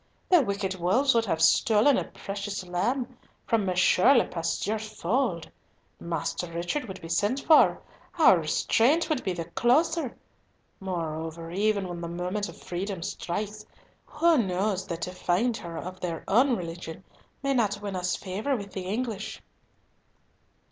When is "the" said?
0.29-0.41, 9.33-9.45, 12.01-12.07, 18.71-18.85